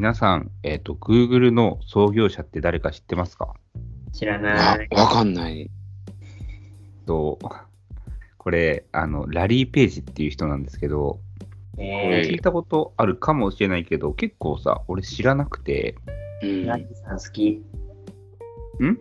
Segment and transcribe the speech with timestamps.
[0.00, 3.52] 皆さん、えっ、と、Google の創業者って誰か知ってますか？
[4.14, 4.88] 知らあない。
[4.92, 5.70] わかんない。
[7.04, 7.38] と、
[8.38, 11.20] これ、あの、ラリー・ページっていう人なんですけど、
[11.76, 15.96] え聞いたことあるかもしれないけど、結構さ、俺知らなくて、
[16.42, 16.86] うー、ラんイ。
[16.94, 17.50] さん好き。
[18.80, 18.86] ん？
[18.86, 18.98] ん？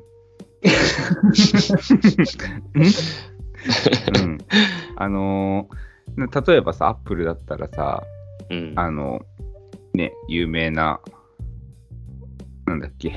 [4.21, 4.37] うん。
[4.97, 5.75] あのー
[6.49, 8.03] 例えばさ、アップルだったらさ、
[8.49, 8.73] うん。
[8.75, 9.21] あの、
[9.93, 10.99] ね、有名な、
[12.65, 13.09] なんだっけ、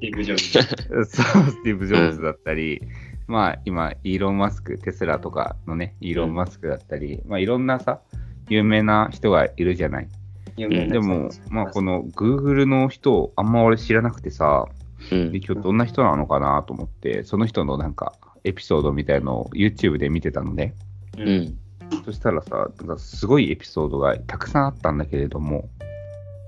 [0.00, 1.04] ディグジョブ。
[1.06, 2.82] そう、スティーブ・ジョブズだったり、
[3.26, 8.00] まあ今、イーロン・マスク、テスラとかのね、イーロン・マスクだったり、まあいろんなさ、
[8.48, 10.08] 有名な人がいるじゃない。
[10.56, 14.66] 有名なでも人、まあこの Google の人、あんま俺知らなくてさ、
[15.12, 20.74] うんで今日どんな人なのかなと思って、その人のなんかエピソードみたいのを YouTube で見てたのね。
[21.18, 21.22] う。
[21.22, 21.58] うんん。
[22.04, 25.85] そしたらさ、なんかすごいエピソードがたくさんあったんだけれども、ま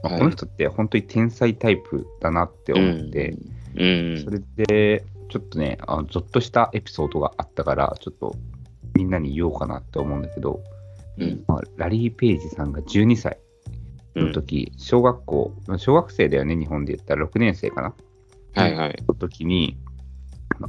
[0.03, 3.37] この人って本当に天才タイプだなって思って、
[3.77, 4.25] うん。
[4.25, 8.37] それでちょっとね、あのゾッとしたエピソードがあったから、ちょっと
[8.95, 10.63] みんなに言おうかなって思うんだけど、
[11.19, 11.45] うん。
[11.47, 13.39] まあ、ラリー・ペイジさんが12歳
[14.15, 17.95] の時、小学校、小学生だよね、日本で言ったら6年生かな？
[18.55, 19.05] はいはい。
[19.07, 19.77] の時に、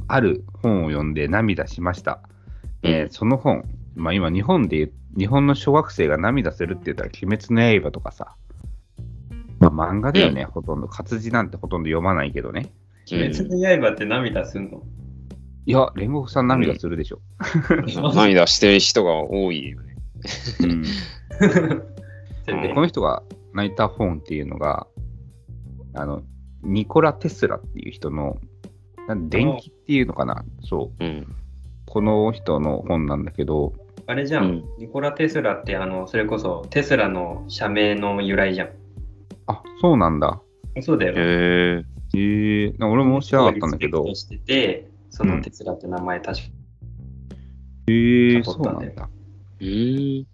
[0.08, 2.20] ある本を読んで涙しました。
[2.82, 8.36] えーその本、まあ、今日本で日本の小学生が涙するって言ったら、鬼滅の刃とかさ、まあ、
[9.80, 10.88] 漫画だよね、ほとんど。
[10.88, 12.70] 活字なんてほとんど読まないけどね。
[13.10, 14.82] 鬼滅の刃って涙すんの？
[15.64, 17.20] いや、煉獄さん涙するでしょ。
[18.14, 19.96] 涙してる人が多いよね。
[22.74, 23.22] この人が
[23.54, 24.86] 泣いた本っていうのが、
[25.94, 26.22] あの、
[26.62, 28.38] ニコラ・テスラっていう人の、
[29.08, 30.44] なん電気っていうのかな？
[30.62, 31.04] そう。
[31.04, 31.26] うん。
[31.86, 33.72] この人の本なんだけど、
[34.06, 38.70] あれじゃん、うんニコラ・テスラってあのそれこそテスラの社名の由来じゃん。
[39.50, 40.40] あ、そうなんだ。
[40.80, 41.14] そうだよ。
[41.16, 42.18] へえ。
[42.18, 46.44] へえ俺も知らなかったんだけどリ、スペクトしてて、そうのんテスラって名前確か
[47.88, 49.08] へえ撮ったねそうなんだ。
[49.60, 50.26] うん。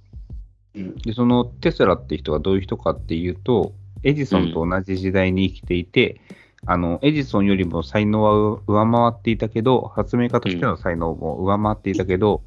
[0.74, 0.94] うん。
[0.98, 3.72] で、そのテスラって人がどういう人かっていうと、
[4.02, 6.20] エジソンと同じ時代に生きていて、
[6.66, 12.42] あの、エジソンよりも才能は上回っていたけど、発明家としての才能も上回っていたけど、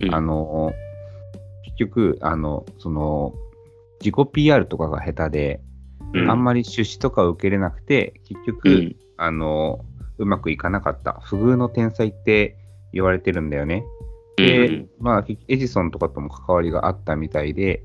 [0.00, 0.72] うんあの、
[1.64, 3.34] 結局、あの、その、
[4.00, 5.60] 自己 PR とかが下手で、
[6.14, 8.96] うんあんまり出資とかを受けれなくて、結局、うん。
[9.16, 9.84] あの、
[10.18, 11.20] うまくいかなかった。
[11.24, 12.56] 不遇の天才って
[12.92, 13.84] 言われてるんだよね。
[14.36, 17.82] で、うんまあ、エジソンとかとも関わりがあったみたいで、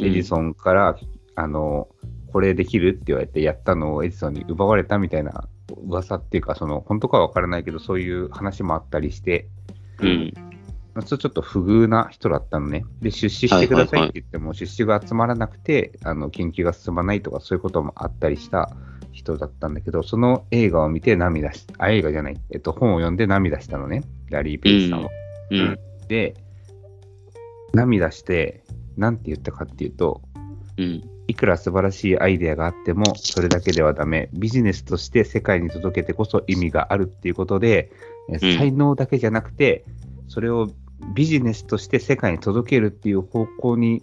[0.00, 0.96] うんエジソンから、
[1.34, 1.88] あの、
[2.32, 5.48] これできるって言われてやったのをエジソンに奪われたみたいな
[5.88, 9.48] 噂っていうか、その、本当かは分からないけど、そういう話もあったりして、
[10.00, 10.32] うん。
[10.98, 12.84] まあちょちょっと不遇な人だったのね。
[13.00, 18.76] で、出資してくださいって言っても、出資が集まらなくて、あの、研究が進まないとか、そういうこともあったりした
[19.12, 25.10] 人だったんだけど、その映画を見て涙し、あ、映画じゃない、えっと、本を読んで涙したのね、ラリー・ペイジさんは。
[25.52, 25.78] うん。
[26.08, 26.34] で、
[27.74, 28.64] 涙して、
[28.96, 30.20] なんて言ったかっていうと、
[30.78, 31.08] うん。
[31.28, 34.30] いくら素晴らしいアイデアがあっても、それだけではダメ。
[34.32, 37.92] ビジネスとして世界に届けてこそ意味があるっていうことで、
[38.30, 39.84] えうん才能だけじゃなくて、
[40.26, 40.68] それを
[41.14, 44.02] ビジネスとして世界に届けるっていう方向に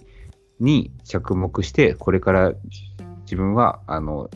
[0.59, 2.53] に着目して、これから
[3.23, 4.29] 自分はあの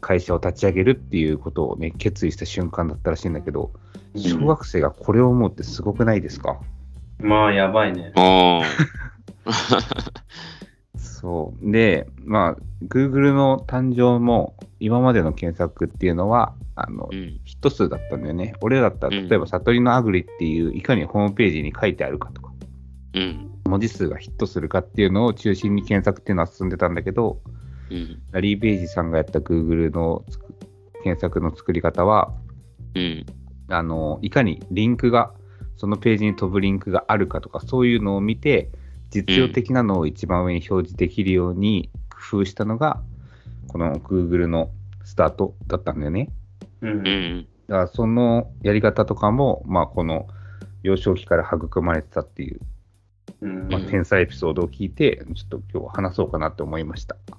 [0.00, 3.72] 会社を立ち上げるっていうことをね、決意した瞬間だったらしいんだけど、
[4.14, 6.60] 小学生がこれを思うってすごくないですか、
[7.18, 8.12] まあ、やばいね。
[11.24, 11.72] そう。
[11.72, 17.40] で、まあ、Google の誕生も、今までの検索っていうのは、あの、うん。
[17.44, 18.54] ヒット数だったんだよね。
[18.60, 22.52] 俺だったら、うん例えば、悟りのアグリっていう、いかにホームページに書いてあるかとか、
[23.14, 23.50] うん。
[23.64, 27.40] 文字数がヒットするかっていうのを中心に検索っていうのは進んでたんだけど、
[27.90, 28.20] うん。
[28.30, 30.26] ラリー・ペイジさんがやった Google の
[31.04, 32.34] 検索の作り方は、
[32.94, 33.24] うん。
[33.68, 35.32] あの、いかにリンクが、
[35.76, 38.68] そのページに飛ぶリンクがあるかとか、そういうのを見て、
[39.14, 43.00] 実用的なのを一番上に表示できるように工夫したのが、
[43.68, 44.70] この Google の
[45.04, 46.30] スタートだったんだよね。
[46.80, 46.90] うん。
[46.90, 47.46] うん。
[47.68, 50.26] だからそのやり方とかも、まあ、この
[50.82, 52.60] 幼少期から育まれてたっていう、
[53.40, 57.16] うんまあ、天才エピソードを聞いて、ちょっと今日は話そうかなって思いました。
[57.30, 57.38] あ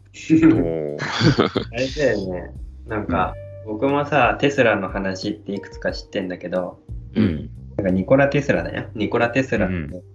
[1.76, 2.52] れだよね。
[2.88, 3.34] なんか、
[3.66, 6.80] 僕もさ、テスラの話っていくつか知ってんだけど、
[7.16, 7.50] うん。
[7.76, 8.88] なんかニコラ・テスラだよ。
[8.96, 10.15] ニコラ・テスラって、うん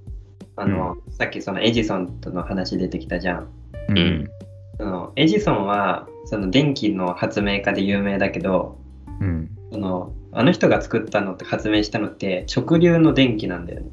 [0.61, 3.49] あの、さっきそのエジソンとの話出てきたじゃん。
[3.89, 4.31] うんん
[4.77, 8.79] そのエジソンはその電気の発明家で有名だけど、
[9.21, 9.51] うん。
[9.73, 13.87] そのあの人が作ったのって発明したのって直流の電気なんだよね。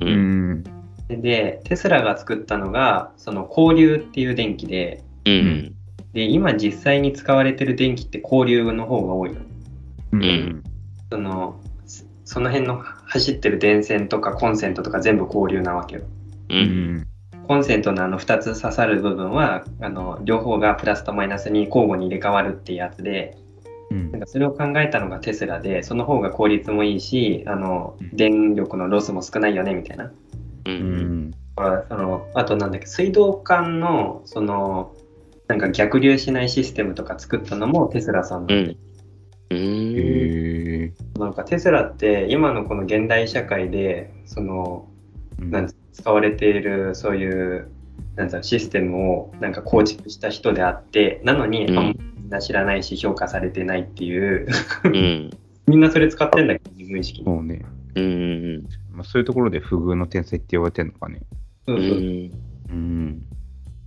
[0.00, 0.04] う。
[0.04, 0.64] うんん。
[1.08, 5.74] で、テスラが作ったのがその交流っていう電気で、うん。
[6.14, 9.40] で、今実際に使われてる電気って交流の方が多いの。
[10.12, 10.64] うんん
[11.10, 11.60] その、
[12.28, 12.76] そその辺の
[13.06, 16.02] 走ってる電線とかコンセントとか全部交流なわけよ。
[16.50, 16.54] う。
[16.54, 16.60] うん
[16.98, 17.06] ん
[17.46, 23.38] コンセントのあの2つ刺さる部分は、あの、両方がプラスとマイナスに交互に入れ替わるっていうやつで、
[23.90, 30.04] うんなんかそれを考えたのがテスラで、その方が効率もいいし、あのうん、電力のロスも少ないよね、みたいな。
[30.04, 30.12] う。
[30.66, 34.94] うんんあそのあとなんだっけ水道管のその
[35.48, 38.87] なんか逆流しないシステムとか作ったのもテスラさんなんで、うん。
[39.50, 39.58] うん。
[39.58, 44.88] へえなんかテスラって今のこの現代社会でその
[45.38, 47.68] なんつ使われているそういう
[48.16, 54.46] なんつうのシステムをなんか構築した人であってなのに、うんあんまみんな知らないし評価されてないっていう
[54.84, 55.30] うん。
[55.66, 57.62] みんなそれ使ってんだけど無意識にそうね、
[57.94, 58.66] うん。
[58.92, 61.20] まあ、そういうところで不遇の天才って言われてるのかね
[61.66, 62.30] うそうそう、ん。
[62.70, 63.22] うん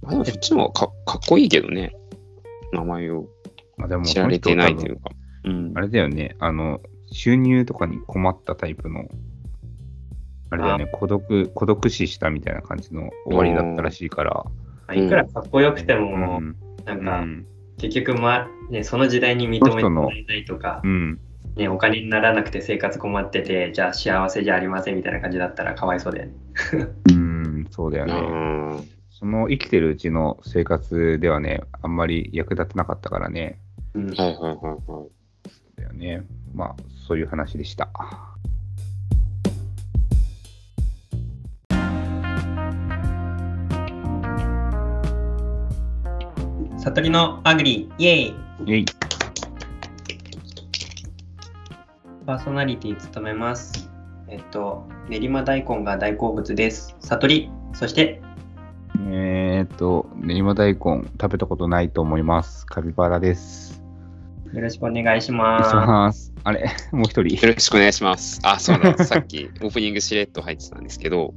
[0.01, 1.93] まあでもそっちの方がかかっこいいけどね。
[2.71, 3.27] 名前を
[3.77, 5.15] まあでも知られてないというかか。
[5.43, 5.71] うん。
[5.75, 5.81] あ。
[5.81, 6.35] れだよね。
[6.39, 9.09] あの収入とかに困ったタイプの
[10.49, 10.85] あれだよね。
[10.87, 14.45] 孤独孤独死したみたいな感じの終わりだったらしいから。
[14.93, 16.55] いくらかっこよくても、うん。
[16.85, 17.47] なんか、うん。
[17.77, 21.19] 結局、まね、その時代に認めてもらえないとか、うん。
[21.55, 26.33] ね、お金にならなくて生活困ってて、じゃあ幸せじゃありませんみたいな感じだったらかわいそうだよね。
[27.11, 28.13] うんそうだようね
[28.77, 28.83] ん。
[29.09, 33.59] その生きてるうちの生活ではねあんまり役立たなかったからね。
[33.93, 34.07] うん。
[34.07, 35.20] はいはいはいはい。
[35.81, 36.23] だよね。
[36.53, 36.75] まあ
[37.07, 37.89] そういう話でした。
[46.77, 48.35] 悟りのアグリイエイ。
[48.67, 48.85] えい
[52.25, 53.89] パーソナリティ務めます。
[54.27, 56.95] えっと、練馬大根が大好物です。
[56.99, 58.21] 悟り、そして、
[59.09, 60.79] えー、っと練馬大根
[61.19, 62.65] 食べたことないと思います。
[62.65, 63.70] カピバラです
[64.53, 65.73] よろしくお願いしおます。
[65.75, 66.69] ますあれ？
[66.91, 67.35] もう一人？
[67.47, 68.39] よろしくお願いします。
[68.43, 71.33] あ、そうだ、 さっきオープニングしれっと入ってたんですけど、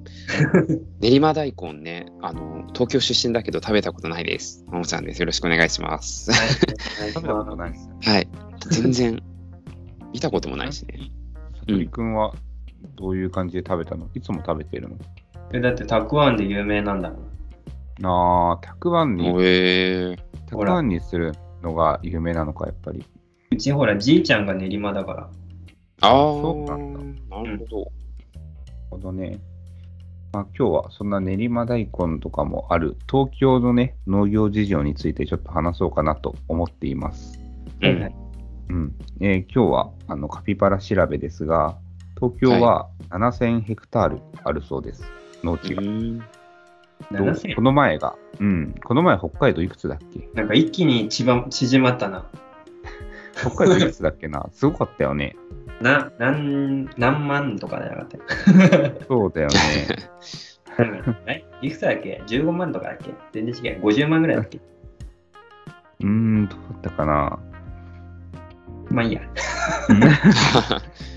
[1.01, 4.65] 練馬大根ね、あの、東京出身だけど食べたことないです。
[4.69, 5.21] ももちゃんです。
[5.21, 6.31] よろしくお願いします。
[6.33, 6.37] は
[7.07, 8.29] い食べたことないですはい。
[8.71, 9.23] 全然、
[10.13, 10.95] 見たこともないしね。
[11.61, 12.33] さとりくんは
[12.97, 14.09] どういう感じで食べたの？
[14.15, 14.97] いつも食べてるの？
[15.53, 17.19] えだって、たくあんで有名なんだもん。
[18.03, 20.17] あー、たくあんに、へえ
[20.51, 21.33] たくあんにする
[21.65, 23.05] のが有名なのか、やっぱり。
[23.51, 25.31] うちほら、じいちゃんが練馬だから。
[26.01, 27.79] ああ、そうなんなるほど。
[27.79, 27.91] なる
[28.91, 29.41] ほどね。
[30.33, 37.41] まあ、今日はそんな練馬大根とかもある東京のね、農業事情についてちょっと話そうかなと思っています。
[37.81, 38.17] うんはい
[38.71, 38.95] うん。
[39.21, 41.79] えー今日はあのカピバラ調べですが、
[42.17, 45.05] 東京は7000ヘクタールあるそうです、
[45.43, 45.83] 農地が。
[47.11, 47.15] う？
[47.15, 50.29] んと7000この前が、うん、この前北海道いくつだっけ？
[50.35, 52.27] なんか一気に縮まったな。
[53.37, 54.47] 北海道いくつだっけな？
[54.53, 55.37] すごかったよね。
[55.81, 58.19] な、なん、何万とかじゃなかった。
[59.07, 59.55] そうだよね。
[61.27, 61.45] え？
[61.63, 63.11] いくつだっけ ?15 万とかだっけ？
[63.33, 63.83] 全然違う。
[63.83, 64.59] 50万ぐらいだっけ？
[64.59, 67.39] うーん、どうだったかな？
[68.91, 69.23] まあいいや。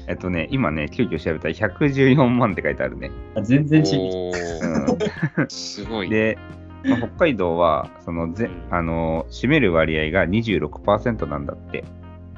[0.07, 3.11] えっとね、今ね、急遽調べたら114万って書いてあるね。
[3.35, 5.49] あ全然違う。
[5.49, 6.09] すごい。
[6.09, 6.37] で、
[6.85, 11.83] まあ北海道はそのぜあの占める割合が26%なんだって。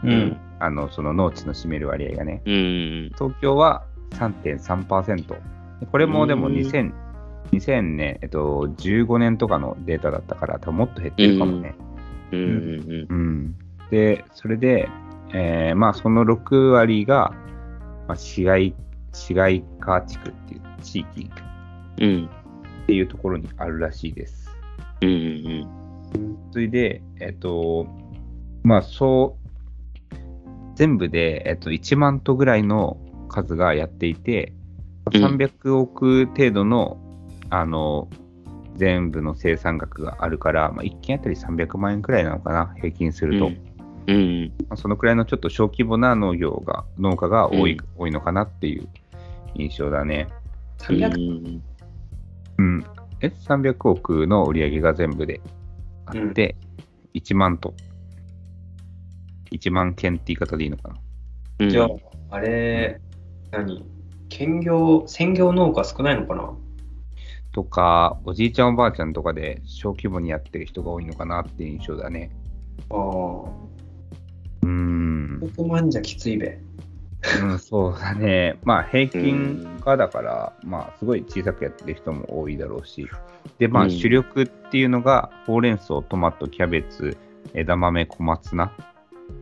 [0.04, 0.38] うん。
[0.60, 2.42] あのその農地の占める割合がね。
[2.46, 3.12] うん。
[3.16, 5.28] 東京は3.3%。
[5.28, 6.92] でこれもでもうん2000、
[7.52, 11.76] 2000年、えっと、15年とかのデータだったから、多分もっと減ってるかもね。
[12.32, 13.56] うんうんうん。
[13.90, 14.90] で、それで、
[15.34, 17.34] えーまあ、その6割が、
[18.10, 18.74] まあ、市街、
[19.14, 21.30] 市街化地区っていう地域
[22.00, 22.10] うん。
[22.10, 22.26] うん。
[22.26, 24.50] っていうところにあるらしいです。
[25.02, 25.68] うんうん
[26.52, 27.86] それで、えっと、
[28.64, 29.38] まあ、そ
[30.12, 30.16] う、
[30.76, 32.98] 全部で、えっと、1万頭ぐらいの
[33.30, 34.54] 数がやっていて、
[35.14, 36.98] うん300億程度の、
[37.52, 38.10] あの、
[38.76, 43.48] 全部の生産額があるから、まあ、1件あたり300万円くらいなのかな、平均すると。
[43.48, 43.69] うん
[44.10, 44.54] うん。
[44.68, 48.88] まあそのくらいのちょっと小規模な農業が、農家が多い,、うん多いのかなっていう
[49.56, 50.28] 印象だね。
[50.80, 51.62] 300
[52.58, 52.86] うん。
[53.22, 55.42] え、300億の売り上げが全部で
[56.06, 56.56] あって、
[57.14, 57.74] 1万と、
[59.52, 60.96] 1万件って言い方でいいのかな。
[61.60, 61.88] うんじゃあ、
[62.32, 63.02] あれ、
[63.52, 63.86] 何？
[64.30, 66.54] 兼業、専業農家少ないのかな？
[67.52, 72.32] とか、おじいちゃんおばあちゃんとかで小規模にやってる人が多いのかなっていう印象だね。
[72.90, 73.69] ああ。
[75.42, 75.50] うーん。
[75.50, 76.60] 6万じゃきついべ。
[77.42, 78.58] うん、そうだね。
[78.64, 83.08] まあ、平均化だから、まあ、すごい小さくやってる人も多いだろうし。
[83.58, 87.18] で、まあ、うん主力っていうのが、ほうれん草、トマト、キャベツ、
[87.54, 88.72] 枝豆、小松菜。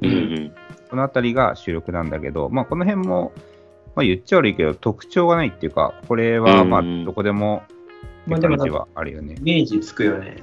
[0.02, 0.52] うんうん。
[0.90, 3.32] この辺りが主力なんだけど、まあ、この辺も、
[3.96, 7.64] まあ、言っちゃ悪いけど、特徴がないっていうか、これはまあうんどこでも
[8.28, 9.42] まあでもあるよねイ。
[9.42, 10.36] メージつくよね。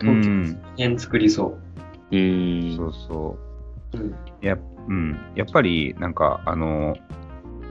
[0.00, 1.58] う東京ん、辺作りそ
[2.10, 2.74] うん。
[2.76, 3.38] そうそ
[3.92, 3.98] う。
[3.98, 4.00] う。
[4.00, 4.14] うん。
[4.40, 4.56] や,、
[4.88, 6.96] うん、やっぱりなんかあの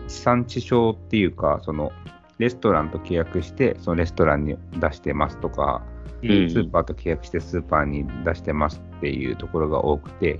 [0.07, 1.91] 地産地消っていうかその
[2.39, 5.83] レストランと契約してそのレストランに出してますとか、
[6.23, 6.49] うん。
[6.49, 10.39] スーパーと契約してスーパーに出してますっていうところが多くて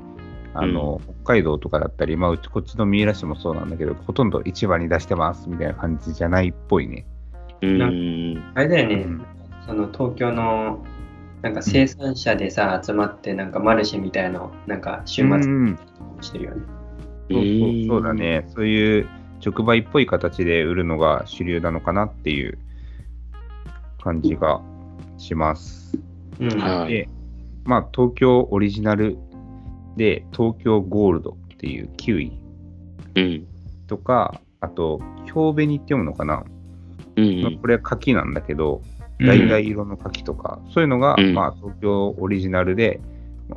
[0.56, 7.06] あの、北海道とかだったり、まあ、うちこっちの三浦市もそうなんだけどほとんど市場に出してますみたいな感じじゃないっぽいね。
[7.62, 8.44] うん。
[8.56, 9.26] あれだよね、うん。
[9.66, 10.86] その東京の
[11.44, 15.80] なんか生産者でさ、集まってなんかマルシェみたいなのなんか週末うん
[16.22, 16.62] してるよね。
[17.30, 18.14] そうそうそうだ。
[18.14, 19.10] ね、そういう
[19.46, 22.58] 直売っぽい形で売るのが主流なのかなっていう
[24.02, 24.62] 感じが
[25.18, 25.98] します。
[26.40, 26.50] うん。
[26.60, 27.10] はいで、
[27.66, 29.18] まあ、東京オリジナル
[29.98, 32.32] で、東京ゴールドっていうキウイ
[33.16, 33.48] うん。
[33.88, 36.46] とか、あと、京紅って読むのかな、
[37.16, 38.82] うんまあこれは柿なんだけど、
[39.20, 43.00] うん橙色の柿とか、そういうのが、うんまあ、東京オリジナルで、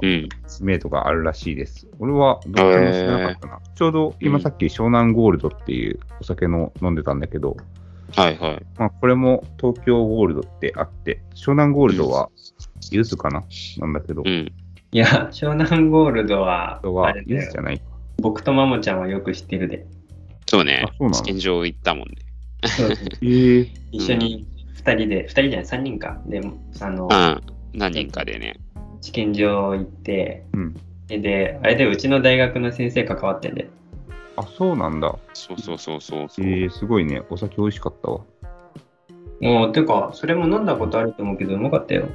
[0.02, 0.28] うん。
[0.48, 1.86] 知名度があるらしいです。
[2.00, 3.60] 俺はどっちも知らなかったな。
[3.74, 7.56] ちょうど今さっき湘南ゴールドっていうお酒の飲んでたんだけど、
[8.16, 8.66] はいはい。
[8.76, 12.30] まあ、これも東京ゴールドってあって、湘南ゴールドは
[12.90, 13.44] 柚子かな？
[13.78, 14.52] なんだけど、うん。
[14.90, 17.40] いや、湘南ゴールドは、これはあれだよ。
[17.40, 17.78] 柚子じゃない？
[17.78, 17.84] か。
[18.18, 19.86] 僕とマモちゃんはよく知ってるで。
[20.46, 20.92] そうねあ。
[20.98, 21.14] そうなの？
[21.14, 22.16] 試験場行ったもんね。
[22.66, 22.88] そう
[23.22, 24.46] ええ一緒に
[24.84, 26.20] 2人で、2人じゃない、3人か。
[26.26, 26.40] で、
[26.80, 27.42] あの、うん。
[27.74, 28.58] 何人かでね。
[29.00, 30.74] 試験場行って、うん。
[31.08, 33.68] で、あれでうちの大学の先生関わってんで。
[34.36, 35.14] あ、そうなんだ。
[35.32, 36.46] そうそうそうそうそう。
[36.46, 37.22] ええすごいね。
[37.30, 38.20] お酒美味しかったわ。
[39.40, 42.08] もう、てか、それも飲んだことあると思うけど、うまかったよ。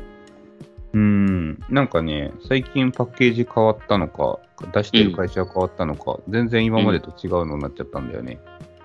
[0.93, 1.59] うーん。
[1.69, 4.39] なんかね、最近パッケージ変わったのか、
[4.73, 8.39] 出してる会社が変わったのか、全然今までと違うのになっちゃったんだよね。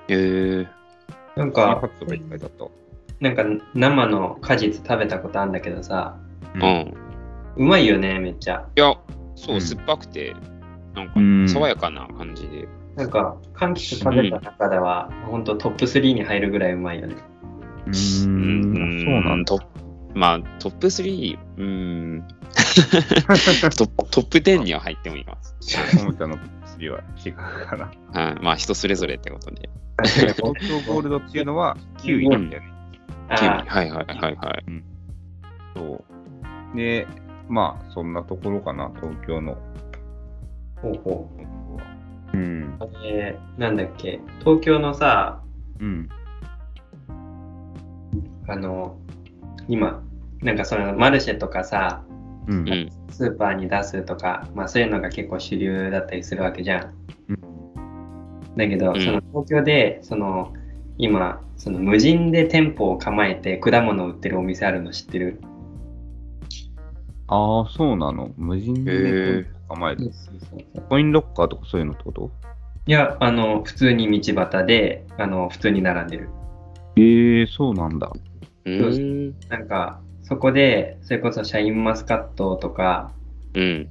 [0.09, 0.69] へえ。
[1.37, 2.71] なんパか、ックがいっぱいだったわ。
[3.21, 3.45] なんか
[3.75, 6.17] 生の果実食べたことあるんだけどさ、
[6.55, 6.63] うん。
[6.63, 6.95] い
[7.57, 8.67] うまいよね、めっちゃ。
[8.75, 8.95] や、
[9.35, 10.35] そうう、ん酸っぱくて、
[10.95, 12.69] なんうんか、爽やかな感じで。
[12.97, 17.17] なんか、柑橘食べた中では、ほんとトップ3に入るぐらいうまいよね。
[17.87, 19.01] うーん。
[19.05, 19.57] そうなんだ。
[20.15, 22.25] まあ、トップ3、うーん。
[23.77, 25.99] トップトップ10には入ってもいます。
[25.99, 27.91] ともちゃんの薬は違うかな。
[28.13, 29.69] はい、まあ、人それぞれってことで。
[30.05, 32.76] 東京ゴールドっていうのは9位なんだよね。
[33.29, 33.35] あ
[33.67, 34.65] はいはいはいはい。
[35.75, 36.05] そ
[36.75, 36.77] う。
[36.77, 37.07] で、
[37.49, 39.53] まあ、そんなところかな、東京の。
[39.53, 41.31] あ、ほうほ
[42.33, 42.79] うん。
[42.81, 42.91] う。
[43.05, 45.43] えー、なんだっけ、東京のさ、
[45.81, 46.09] うん。
[48.49, 48.99] あの、
[49.69, 50.03] 今、
[50.43, 52.05] なんかそのマルシェとかさ、
[52.47, 52.73] うんう。
[52.73, 52.91] ん。
[53.11, 56.95] スーパーに出すとか、まあそういうのが結構主流だったりするわけじゃん。
[57.31, 57.37] うん
[58.57, 60.53] だけど、うんその東京で、その、
[60.99, 65.41] 今、その無人で店舗を構えて果物を売ってるお店あるの知ってる？
[67.29, 68.33] ああ、そうなの？
[68.37, 70.13] 無人で店舗構える？
[70.89, 72.31] コインロッカーとかそういうのってこと？
[72.87, 76.29] いや、あの、普通に道端で、あの、普通に並んでる。
[76.97, 78.13] ええー、そうなんだ。
[78.65, 79.35] うーん。
[79.49, 83.11] なんか、そこで、それこそシャインマスカットとか、
[83.55, 83.89] うん。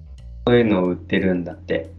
[0.48, 1.90] そういうのを売ってるんだって。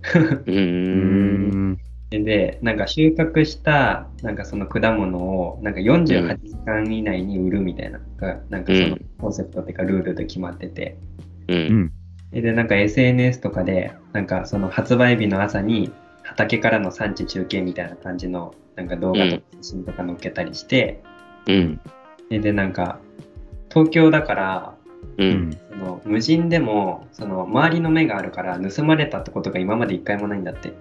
[0.46, 1.78] うん。
[2.14, 2.24] ん。
[2.24, 10.98] で、なんか収穫した、なんかその果物を、なんか48時間以内に売るみたいな、がなんかそのコンセプトっていうかルールで決まってて。
[11.48, 11.54] う。
[11.54, 11.92] うんん。
[12.32, 21.02] で、なんか SNS とかで、なんかその発売日の朝に畑からの産地中継みたいな感じの、なんか動画とか写真とか載っけたりして、
[21.46, 21.80] うん。
[22.28, 22.98] で、でなんか、
[23.70, 24.74] 東京だから、
[25.18, 25.24] う。
[25.24, 25.52] うんん。
[25.70, 30.72] その無人でも、その周りの目があるから盗まれたってことが今まで一回もないんだって。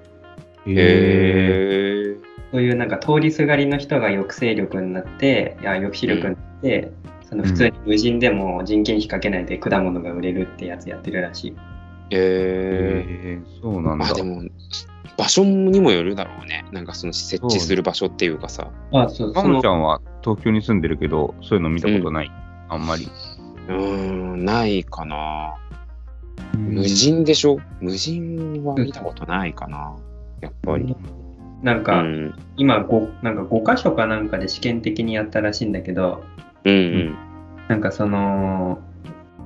[0.68, 2.18] えへえ。
[2.52, 6.92] そういうなんか通りすがりの人が抑制力になって、いや抑止力になって、
[7.28, 11.56] その普通に無人でも人件費かけないで果物が売れるってやつやってるらしい。
[12.12, 13.06] へー、え。
[13.40, 14.06] えー、そうなんだ。
[14.06, 14.44] あ、でも、
[15.18, 16.66] 場所にもよるだろうね。
[16.72, 18.72] なんかその設置する場所っていうかさ。
[18.94, 22.32] あ、そう、そのマモちゃんは東京に住んでるけど、そういうの見たことない。
[22.70, 23.08] あんまり。
[23.68, 25.56] うーん、ないかな。
[26.54, 27.60] 無人でしょ？
[27.82, 29.96] 無人は見たことないかな。
[30.42, 30.84] やっぱり。
[30.86, 30.96] う
[31.66, 32.34] なんか、ん。
[32.58, 36.24] 今5、なんか5箇所かなんかで試験的にやったらしいんだけど、
[36.64, 37.16] うんうん。
[37.68, 38.80] なんかその、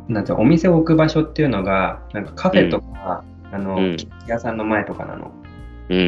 [0.08, 5.32] なんていうのお店を置く場所っていうのが、なんかカフェとか、あの、うんケーキ屋さんの前とかなの。
[5.90, 6.02] うんう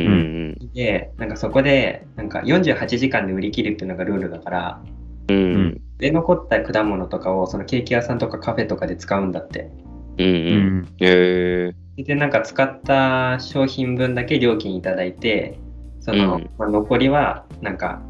[0.65, 4.81] んで、なんかそこで、なんか48時間で売り切るっていうのがルールだから、
[5.29, 5.35] うん。
[5.35, 9.69] うん売れ残った果物とかをそのケーキ屋さんとかカフェとかで使うんだって。
[10.17, 10.25] うん。
[10.25, 10.79] うんううん。
[10.79, 10.85] ん。
[10.97, 11.75] へえ。
[11.97, 15.59] で、なんか使った商品分だけ料金いただいて、
[15.99, 18.01] その、うんまあ、残りは、なんか、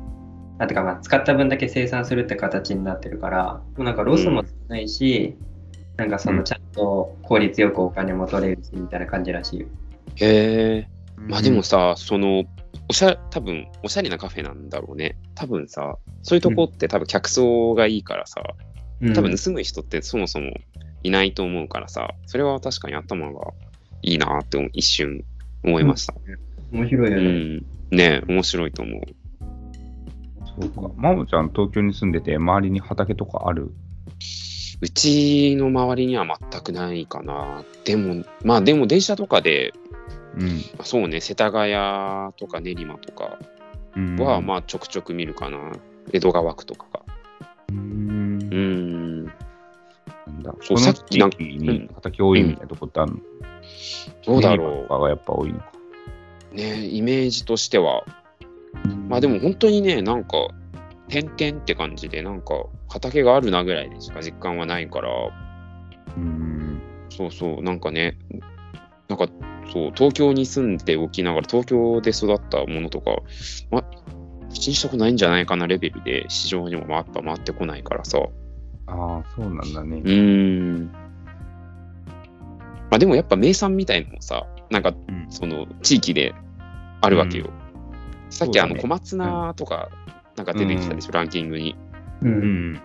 [0.60, 5.36] あてかまあ使った分だけ生産するって形になってるから、もうなんかロスも少ないし、
[5.98, 9.68] なんかそうのんちゃんと効率よくお金も取れるしみたいな感じらしいよ。
[10.16, 10.88] へえ。
[11.18, 12.44] まあでもさ、その、
[12.90, 15.18] おしゃ、多分おしゃれなカフェなんだろうね。
[15.34, 18.42] 多分さ、そういうとこって多分客層がいいからさ、
[19.02, 20.52] うん多分盗む人ってそもそも
[21.02, 23.40] いないと思うからさ、それは確かに頭が
[24.04, 25.24] いいなって一瞬
[25.64, 26.14] 思いました。
[26.72, 27.18] 面白いね。
[27.18, 27.66] ん。
[27.92, 29.02] ねえ面白いと思う。
[30.62, 30.94] そうか。
[30.98, 33.72] マモちゃん、東京に住んでて、周りに畑とかある？
[34.82, 37.64] うちの周りには全くないかな。
[37.86, 39.74] でも、まあでも電車とかで、
[40.38, 40.62] うん。
[40.84, 41.74] そうね、世田谷
[42.34, 43.38] とか練馬とか
[43.96, 45.72] うんは、まあちょくちょく見るかな。
[46.14, 47.02] 江戸川区とかが。
[47.70, 48.56] うーんう。
[48.56, 49.26] ん。
[49.26, 49.34] なん
[50.42, 50.56] だ。
[50.62, 51.32] そうさっきなん
[51.94, 53.20] 畑多いみたいなとこってあるの？
[54.26, 55.72] どうだろとかがやっぱ多いのか。
[56.54, 56.56] う。
[56.56, 58.04] ねイメージとしては。
[59.08, 60.48] まあでも本当にね、なんか、
[61.10, 65.10] 点々って感じで、なんか畑があるなぐらいでしか実感はないから、
[66.16, 66.82] うん。
[67.10, 68.18] そうそう、なんかね、
[69.10, 69.28] なんか
[69.72, 73.18] そう、東京に住んでおきながら、東京で育ったものとか、
[73.70, 73.84] ま、
[74.50, 78.20] 口にしたことないんじゃないかなレベルで、市場にもやっぱ回ってこないからさ。
[78.88, 80.04] ああ、そうなんだねう。
[80.04, 81.01] ーん。
[82.92, 86.36] まあでもやっぱ名産みたいのもさ、なんかうんその地域で
[87.00, 87.50] あるわけよ。
[88.30, 89.90] さっきあの小松菜とか
[90.36, 91.76] なんか出てきたでしょ、ランキングに。
[92.22, 92.26] う。
[92.28, 92.82] うんん。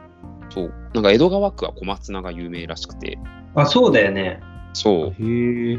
[0.51, 0.75] そう。
[0.95, 3.19] なんか江戸川区は小松菜が有名らしくて。
[3.55, 4.41] あ、そうだよね。
[4.73, 5.23] そう。
[5.23, 5.77] へえ。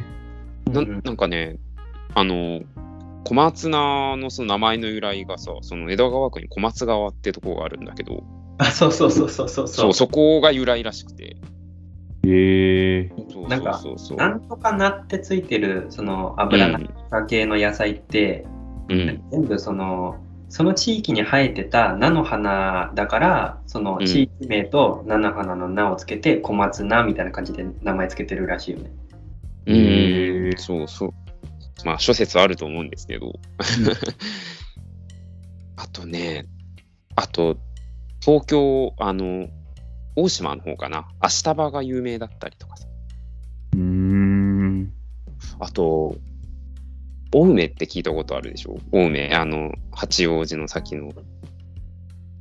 [0.71, 1.57] なうんなんかね、
[2.13, 2.61] あの、
[3.23, 8.23] 小松菜のその名前の由来がさ、その江戸川区に小松川ってとこがあるんだけど、
[8.57, 11.23] あ、そうそうそうそうそうそう、そこが由来らしくて。
[11.25, 11.35] へ
[12.25, 12.66] え。
[13.43, 14.17] そうなんかそうそうそう。
[14.17, 18.45] なんとかなってついてるその油中系の野菜って、
[18.89, 19.23] うん。
[19.31, 20.17] 全部その
[20.49, 28.91] その地域に生えてた菜の花だからその地域名と菜の花の名をつけて小松菜みたいな感じで名前つけてるらしいよね。
[29.65, 31.09] うへん、ーそうそう。
[31.85, 33.33] まあ、諸説あると思うんですけど。
[35.75, 36.45] あとね、
[37.15, 37.57] あと、
[38.19, 39.47] 東京、あの、
[40.15, 41.07] 大島の方かな。
[41.19, 42.86] 足場が有名だったりとかさ。
[45.59, 45.67] うーん。
[45.67, 46.15] あと、
[47.33, 48.77] 青梅って聞いたことあるでしょ？
[48.93, 51.11] 青梅、あの、八王子の先の、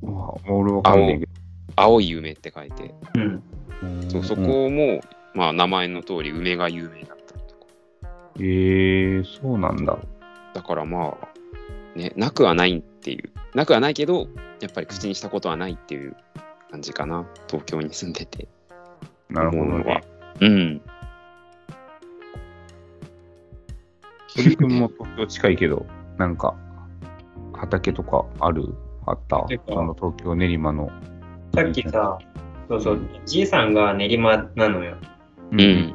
[0.05, 1.29] あ俺わかんないけ
[1.75, 3.43] 青い梅って書いて、うん。
[4.09, 4.11] ど。
[4.11, 5.01] そうそこも、
[5.35, 7.67] まあ、名前の通り梅が有名だったりとか。
[8.41, 9.99] へえ、そうなんだ。
[10.55, 14.29] だからまあ、ね、なくはないっていう、なくはないけど、
[14.61, 16.17] やっぱり口にしたことはないっていう
[16.71, 18.49] 感じかな、東京に住んでて。
[19.29, 20.05] なるほど思うのはね。
[20.41, 20.83] うん。
[24.37, 25.87] 鳥くんも東京近いけど、
[26.19, 26.55] なんか、
[27.55, 28.75] 畑とかある？
[29.07, 29.43] あった？
[29.43, 30.91] てかその東京練馬の。
[31.55, 32.19] さっきさ、
[32.69, 34.97] そうそう、じいさんが練馬なのよ。
[35.53, 35.95] ううん。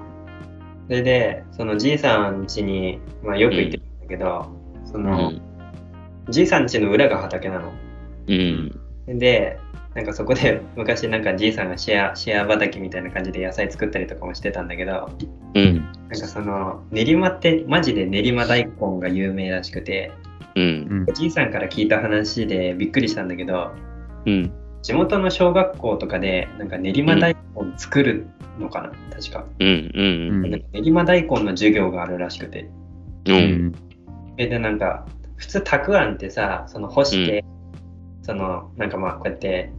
[0.87, 4.45] それで、そのじいさん家に、まあ、よく行ってるんだけど、
[4.85, 5.41] そうの、ん。
[6.29, 7.71] じいさん家の裏が畑なの。
[8.27, 8.81] うん。
[9.19, 9.59] で、
[9.93, 15.09] なんかそこで 昔なんかじいさんがシェアシェア畑みたいな感じで野菜作ったりとかもしてたんだけど、
[15.55, 15.85] うん。
[16.11, 20.11] なんかその練馬ってマジで練馬大根が有名らしくて、
[20.55, 21.05] うん。
[21.07, 21.13] うん。
[21.13, 23.71] じいさんから聞いた話でびっくりしたんだけど、
[24.25, 24.51] うん。
[24.81, 27.41] 地元の小学校とかでなんか練馬大根
[27.77, 28.27] 作る
[28.59, 29.45] のかな、確か。
[29.59, 29.91] うん。
[29.95, 30.41] うん。
[30.51, 32.69] なんか練馬大根の授業があるらしくて。
[33.27, 33.31] う。
[33.31, 33.75] うんん。
[34.37, 35.05] えでなんか
[35.37, 37.45] 普通たくあんってさその干して、
[38.21, 39.71] そのなんかまあこうやって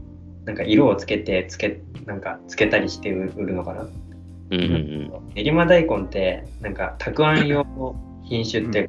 [0.47, 3.87] なんか色をつけてつけなんかつけたりして売売るのかな、
[4.53, 4.61] うん。
[4.61, 5.35] うん。
[5.35, 8.89] 練馬大根ってなんかたくあん用の品種って、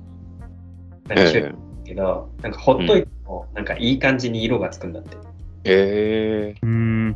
[1.07, 5.17] なんか種類だけど、なんかほっといてもなんかいい感じに色がつくんだって、
[5.65, 7.15] えうーん。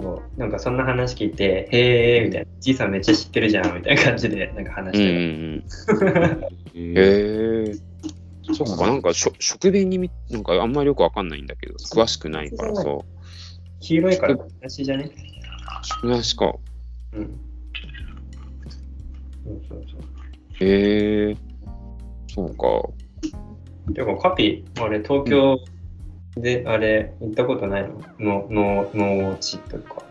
[0.00, 5.62] そうなんかそんな話聞いてへえみたいなじいさんめっちゃ知ってるじゃんみたいな感じでなんか話うん。
[5.62, 6.10] うしてん。
[6.14, 7.74] た、へーへえ。
[8.54, 12.84] そっか、なんかしょ食紅にみ、なんかあんまりよくわかんないんだけど、詳しくないからさ。
[13.80, 15.10] 黄色いから話じゃね？
[16.02, 16.54] 詳しか。
[17.12, 17.49] うん
[19.50, 20.00] そうそうそう
[20.60, 21.36] へえ。
[22.28, 22.88] そうか。
[23.92, 25.58] てか、カピ、あれ、東京
[26.36, 28.46] で、あれ、行ったことないの？
[28.48, 30.02] の、の、農地とか。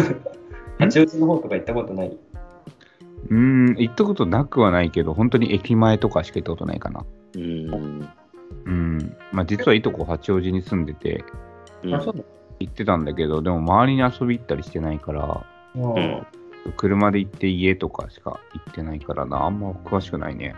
[0.78, 2.08] 八王子の方とか行ったことない？
[2.08, 7.04] うーん、行ったことなくはないけど、本当に駅前とかしか行ったことないかな。
[7.36, 8.08] うん。
[8.66, 9.16] うん。
[9.32, 11.24] まあ実はいとこ八王子に住んでて、
[11.82, 12.24] うんあ、そう
[12.60, 15.44] 行ってたんだけど、でも周りに遊び行ったりしてないから、
[15.74, 15.82] だ。
[15.82, 16.26] ん
[16.72, 20.54] 車で行って家とかしか行ってないからな、あんま詳しくないね。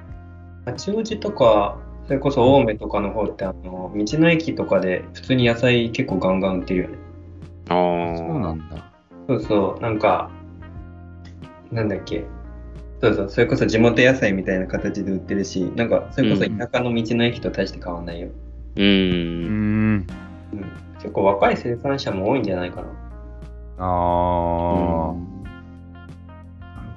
[0.64, 6.98] 八王子とか、それこそ青梅とかの方って、あの、道の駅とかで普通に野菜結構ガンガン売ってるよね。
[7.68, 8.16] ああ。
[8.16, 8.92] そうなんだ。
[9.28, 10.30] そうそう、なんか、
[11.72, 12.24] なんだっけ。
[13.00, 18.28] そうそう、それこそ地元野菜みたいな形で売ってるし、なんか、それこそ田舎の道の駅と大して変わんないよ。
[18.76, 18.82] う。
[18.82, 18.86] うん。
[18.86, 18.90] う
[19.98, 20.06] ん。
[20.98, 22.88] 結構若い生産者も多いんじゃないかな。
[23.78, 25.36] ああ、なる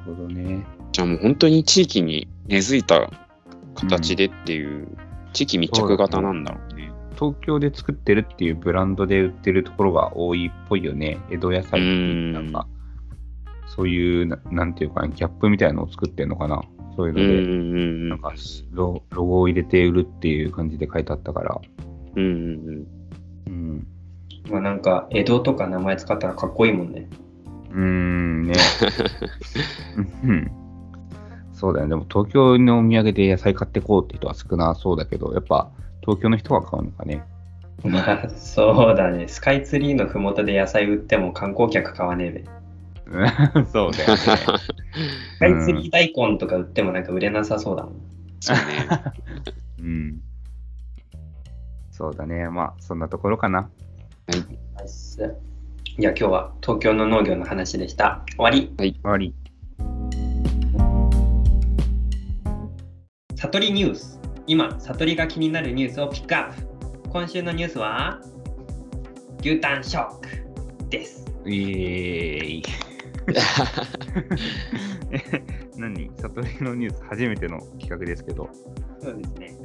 [0.05, 0.65] ほどね。
[0.91, 3.09] じゃあもう本当に地域に根付いた
[3.75, 4.87] 形でっていう、
[5.33, 6.91] 地域密着型なんだろうね。
[7.15, 11.17] 東京で作ってるっていうブランドで売ってるところが多いっぽいよね。
[11.29, 12.67] 江戸野菜っていうなんか、
[13.67, 16.63] そういうな、なんていうかな、ギャップみたいなのを作ってるのかな。
[16.95, 18.09] そういうので、うんうんうん。
[18.09, 18.33] なんか
[18.71, 21.61] ロ、ロゴを入れて売るっていう感じで書いてあったから。
[22.15, 22.87] うんうん
[23.47, 23.87] うん。
[24.49, 27.07] まあなんか、江戸とか名前使ったらかっこいいもんね。
[27.71, 28.53] うーん、ね。
[30.23, 30.51] うん。
[31.53, 31.89] そうだよね。
[31.89, 35.69] でも東京のお土産で野菜買ってこうって人は少なそうだけど、やっぱ
[36.01, 37.23] 東京の人が買うのかね。
[37.83, 39.27] まあ、そうだね。
[39.27, 42.43] スカイツリーのふもとで野菜売っても観光客買わねえべ。
[43.71, 44.17] そうだよね。
[44.17, 47.93] スカイツリー大根とか売ってもなんか売れなさそうだもん。
[48.39, 48.63] そうね。
[49.79, 50.21] うん。
[51.91, 52.49] そうだね。
[52.49, 53.69] まあ、そんなところかな。
[54.29, 58.23] じゃあ今日は東京の農業の話でした。
[58.37, 58.73] 終わり。
[58.77, 59.35] 終わり。
[63.35, 64.19] 悟りニュース。
[64.47, 66.61] 今、悟りが気になるニュースをピックアップ。
[67.09, 68.19] 今週のニュースは、
[69.41, 70.27] 牛タンショック
[70.89, 71.25] です。
[71.45, 72.63] イエーイ。
[75.77, 76.09] 何？
[76.17, 78.49] 悟りのニュース初めての企画ですけど、
[78.99, 79.55] そうですね。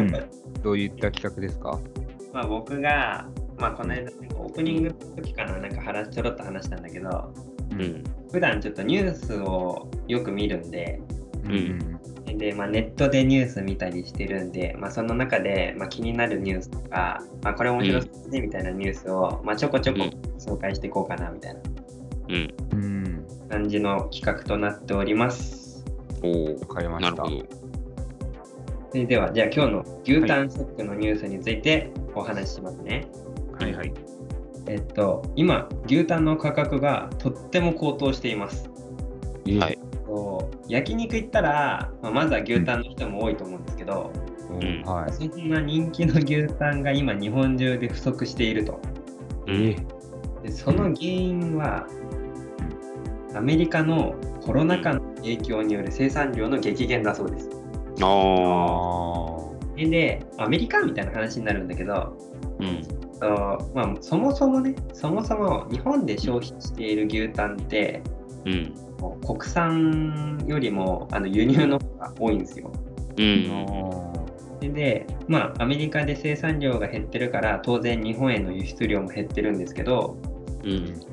[0.62, 1.78] どういった企画ですか？
[2.32, 3.28] まあ僕が、
[3.60, 7.32] まあこの間、オープニングの時かな、なんか話ちょろっと話したんだけど、
[7.72, 8.04] うん。
[8.32, 11.00] 普段ちょっとニュースをよく見るんで、
[11.46, 20.00] んで、まあ、ネットでニュース見たりしてるんで、まあ、その中で、まあ、気になるニュースとか、まあ、これ面白そうですねみたいなニュースを、まあ、ちょこちょこ
[20.38, 21.60] 紹介していこうかなみたいな
[22.28, 22.54] うん。
[22.72, 23.26] うん。
[23.50, 25.84] 感じの企画となっております。
[26.22, 26.60] おお。
[26.60, 27.22] わかりました。
[27.22, 27.46] なるほど。
[28.90, 33.06] それでは、じゃあ今日の牛タンショックのニュースについてお話ししますね。
[33.60, 33.92] はいはい。
[34.66, 38.70] えっと、今、牛タンの価格がとっても高騰しています。
[39.58, 39.78] はい。
[40.68, 44.12] 焼肉行ったら、まあ、まずは牛タンの人も多いと思うんですけど、
[44.58, 45.12] んはい。
[45.12, 48.80] そんな人気の牛タンが今日本中で不足していると。
[49.46, 49.74] うん。
[50.42, 51.86] でその原因は、
[53.34, 57.50] アメリカのコロナ禍の影響による生産量の激減だそうです。
[58.02, 58.06] ああ。
[58.06, 62.16] あで、アメリカみたいな話になるんだけど、
[62.60, 62.82] うん。
[63.20, 68.02] とまあ、そもそもね、そもそも日本で消費している牛タンって、
[68.44, 68.74] うん。
[69.26, 72.72] 国産よりもあの輸入の方が多いんですよ。
[73.16, 74.74] うーん。
[74.74, 80.16] で、まあ、アメリカで生産量が減ってるから、当然日本への輸出量も減ってるんですけど、
[80.64, 80.70] うん。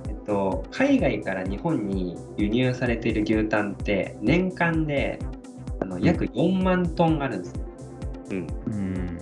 [0.10, 5.20] えっと、海外から日本に輸入されている牛タンって年間で
[5.80, 7.62] あの約4万トンあるんですよ。
[8.32, 8.48] うん。
[8.67, 9.20] うん。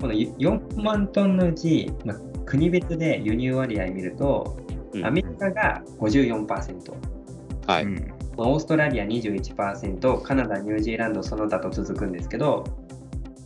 [0.00, 4.56] この4万トンのうち、まあ、国別で輸入割合見ると、
[4.94, 7.84] うんアメリカが54%、はい。
[7.84, 12.64] うんオーストラリア21%、カナダ、ニュージーランドその他と続くんですけど、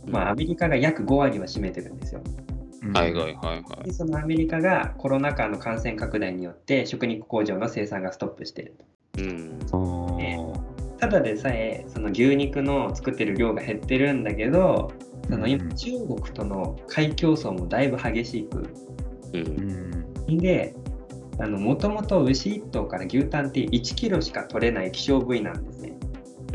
[0.05, 2.21] まあ、アメリカが約5割は占めてるんですよ。
[2.93, 3.85] はいはいはいはい。
[3.85, 8.85] でそのアメリカがコロナ禍の感染拡大によって食肉工場の生産がストップしていると。
[9.19, 9.59] うん。
[11.03, 14.93] ただでさえその牛肉の作ってる量が減ってるんだけど
[15.29, 18.67] その今うん中国との買い競争もだいぶ激しくう。
[19.33, 20.73] うんんで
[21.37, 25.93] もともと牛1頭から牛タンって1キロしか取れない希少部位なんですね。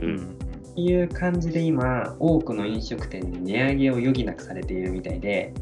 [0.00, 0.16] うん。
[0.16, 5.52] っていう感じで今多くの飲食店で値上げを余儀なくされているみたいで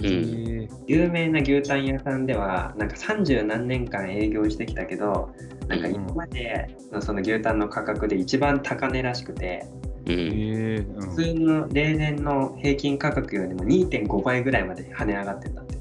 [0.00, 0.06] うん。
[0.06, 5.30] へ有名な牛タン屋さんではなんか30何年間営業してきたけど
[5.68, 9.66] なんか今までのその牛タンの価格で一番高値らしくて
[10.06, 10.12] うん。
[10.12, 15.78] え普通の例年の平均価格よりも2.5倍ぐらいまで跳ね上がってたって。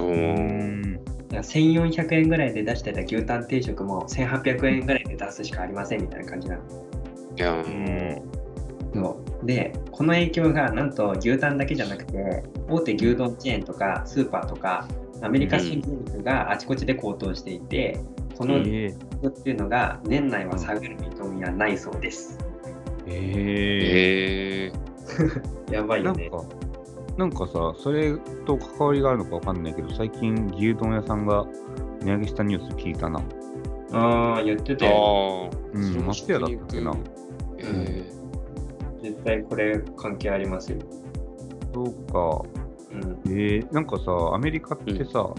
[0.00, 0.82] おうーん。
[0.92, 6.62] だから1400円ぐらいで出してた牛タン定食も1800円ぐらいで出すしかありませんみたいな感じなの。
[9.44, 14.88] でこの影響がなんと牛タンだけじゃなくて大手牛丼チェーンとかスーパーとか
[15.22, 18.00] アメリカ新牛肉があちこちで高騰していて、
[18.36, 22.38] このえ価格っていうのが年内は下がる見込みはないそうです。
[23.06, 24.72] ーえへ
[25.70, 25.74] え。
[25.74, 26.30] やばいよね。
[27.16, 31.46] なんか、さ、それと関わりがあるのかわかんないけど、最近牛丼屋さんが
[32.02, 33.20] 値上げしたニュース聞いたな。
[33.92, 35.50] ああ、言ってたよ。
[35.52, 36.92] ああ、うん松屋だったっけな
[37.58, 38.04] え
[39.02, 40.78] 絶対これ関係ありますよ。
[41.72, 42.63] そうか。
[42.94, 43.20] うん。
[43.26, 44.04] えー、なんかさ、
[44.34, 45.34] アメリカってさ、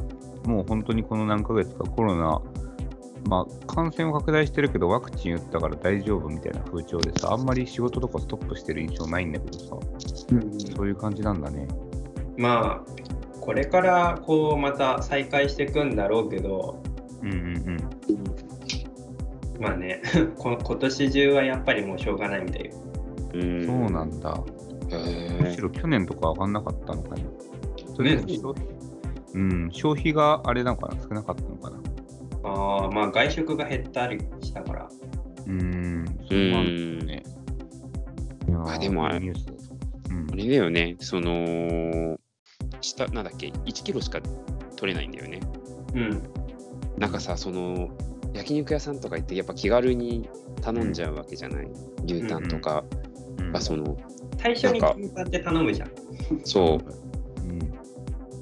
[0.45, 2.41] もう本当にこの何ヶ月かコロナ、
[3.27, 9.65] まあ、感染を拡大してるけど、ワクチン打ったから大丈夫みたいな風潮でさ、あんまり仕事とかストップしてる印象ないんだけどさ、
[10.75, 11.67] そういう感じなんだね。
[12.37, 16.81] まあ、これからこうまた再開していくんだろうけど、
[17.21, 17.41] うんうんう
[17.71, 17.77] ん。
[19.59, 20.01] まあね、
[20.37, 22.71] こ今年中はやっぱりもうしょうがないみたい
[23.33, 24.43] うんそうなんだ。
[24.97, 27.17] へむしろ去年とか上がんなかったのかな。
[27.95, 28.65] それとも消費、
[29.33, 31.77] うん、消費があれなのかな少なかったのかな
[32.43, 34.89] ああ、まあ外食が減ったりしたから。
[35.45, 36.47] うーん、そえ。
[36.47, 37.07] ううなんだん。
[37.07, 37.23] ね。
[38.67, 39.45] あでもあれニュース
[40.09, 42.17] うんあれだよね、その、
[42.81, 44.19] 下、なんだっけ、1キロしか
[44.75, 45.39] 取れないんだよね。
[45.93, 46.23] うん。
[46.97, 47.89] なんかさ、その、
[48.33, 50.29] 焼肉屋さんとか行って、やっぱ気軽に
[50.61, 51.67] 頼んじゃうわけじゃない？
[52.05, 52.83] 牛タンとか、
[53.39, 53.97] うんまあその、
[54.53, 55.91] 最初にって頼むじゃん。
[56.43, 57.59] そう、うん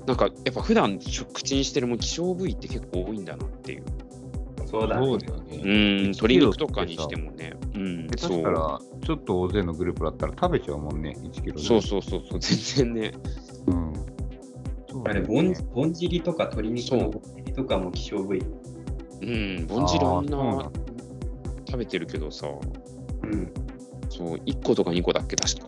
[0.06, 3.84] なんかやっぱ普段口にしてるもん希少部位って結構多いんだなっていう。
[4.66, 4.98] そうだ。
[4.98, 5.58] そうだようね。
[5.58, 7.54] ん、1鶏肉とかにしてもね。
[7.74, 8.32] うん、そう。
[8.32, 11.62] したら、ちょっと大勢のグループだったら食べちゃうもんね、1キロで。
[11.62, 13.14] そうそうそうそう、全然ね。
[13.68, 13.94] うん。
[14.92, 18.42] そうあれ、ぼんねぼんじりとか鶏肉のぼんじりとかも希少部位。
[19.22, 20.70] うん、ぼんじりあんな
[21.66, 22.48] 食べてるけどさ、
[23.24, 23.54] うん。
[24.18, 25.68] そう、1個とか2個だっけ、確か。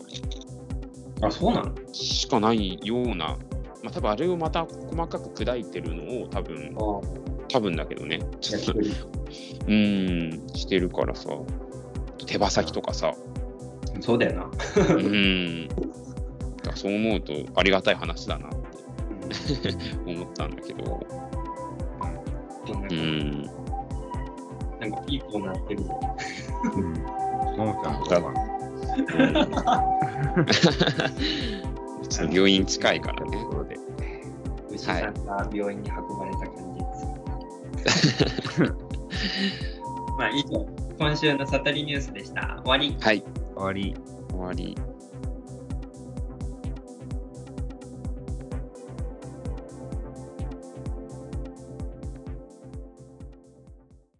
[1.26, 1.74] あ、そうなの？
[1.92, 3.36] しかないような、
[3.82, 7.00] まあ多分あれをまた細かく砕いてるのを多分、あ
[7.48, 8.74] 多分だけどね、ちょっと。
[9.68, 11.28] うん、してるからさ、
[12.26, 13.14] 手羽先とかさ、
[14.00, 14.50] そうだよな。
[14.94, 15.68] うん。
[15.68, 18.56] だからそう思うとありがたい話だなって
[20.06, 21.00] 思ったんだけど、
[22.90, 23.50] うん
[24.80, 25.82] なんかいいコーナーってる。
[26.76, 27.25] うん。
[27.56, 28.20] ももちゃんとか
[32.08, 33.38] ちょっと病院近いからね。
[34.70, 38.74] 牛さんが病院に運ばれた感じです。
[40.18, 40.66] まあ以上、
[40.98, 42.60] 今週のサタリニュースでした。
[42.64, 42.96] 終わり。
[43.00, 43.22] はい、
[43.54, 43.94] 終わり。
[44.30, 44.76] 終わり。